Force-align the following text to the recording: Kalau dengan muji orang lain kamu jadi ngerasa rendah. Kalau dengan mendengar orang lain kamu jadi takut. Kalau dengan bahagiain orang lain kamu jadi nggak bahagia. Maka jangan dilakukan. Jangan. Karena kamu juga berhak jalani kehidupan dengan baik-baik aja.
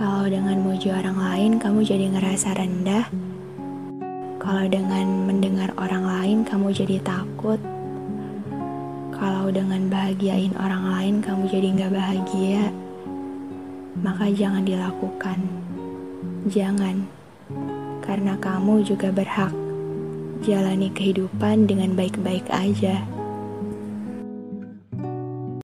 Kalau 0.00 0.24
dengan 0.32 0.64
muji 0.64 0.88
orang 0.88 1.20
lain 1.20 1.52
kamu 1.60 1.84
jadi 1.84 2.08
ngerasa 2.08 2.56
rendah. 2.56 3.04
Kalau 4.40 4.64
dengan 4.64 5.28
mendengar 5.28 5.76
orang 5.76 6.08
lain 6.08 6.38
kamu 6.40 6.72
jadi 6.72 7.04
takut. 7.04 7.60
Kalau 9.12 9.52
dengan 9.52 9.92
bahagiain 9.92 10.56
orang 10.56 10.88
lain 10.88 11.14
kamu 11.20 11.52
jadi 11.52 11.68
nggak 11.76 11.92
bahagia. 11.92 12.72
Maka 14.00 14.32
jangan 14.32 14.64
dilakukan. 14.64 15.36
Jangan. 16.48 17.04
Karena 18.00 18.40
kamu 18.40 18.80
juga 18.88 19.12
berhak 19.12 19.52
jalani 20.40 20.88
kehidupan 20.96 21.68
dengan 21.68 21.92
baik-baik 21.92 22.48
aja. 22.48 23.04